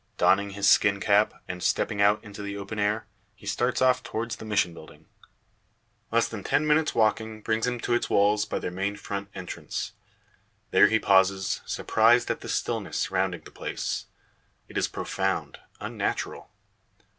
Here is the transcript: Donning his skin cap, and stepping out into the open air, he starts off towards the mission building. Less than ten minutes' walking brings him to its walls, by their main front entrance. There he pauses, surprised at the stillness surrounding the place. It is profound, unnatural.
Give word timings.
Donning 0.17 0.49
his 0.57 0.67
skin 0.67 0.99
cap, 0.99 1.43
and 1.47 1.61
stepping 1.61 2.01
out 2.01 2.23
into 2.23 2.41
the 2.41 2.57
open 2.57 2.79
air, 2.79 3.05
he 3.35 3.45
starts 3.45 3.83
off 3.83 4.01
towards 4.01 4.37
the 4.37 4.45
mission 4.45 4.73
building. 4.73 5.05
Less 6.11 6.27
than 6.27 6.43
ten 6.43 6.65
minutes' 6.65 6.95
walking 6.95 7.43
brings 7.43 7.67
him 7.67 7.79
to 7.81 7.93
its 7.93 8.09
walls, 8.09 8.43
by 8.45 8.57
their 8.57 8.71
main 8.71 8.95
front 8.97 9.29
entrance. 9.35 9.91
There 10.71 10.87
he 10.87 10.97
pauses, 10.97 11.61
surprised 11.67 12.31
at 12.31 12.41
the 12.41 12.49
stillness 12.49 12.97
surrounding 12.97 13.41
the 13.41 13.51
place. 13.51 14.07
It 14.67 14.75
is 14.75 14.87
profound, 14.87 15.59
unnatural. 15.79 16.49